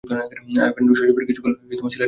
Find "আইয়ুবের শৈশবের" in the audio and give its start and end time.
0.03-1.25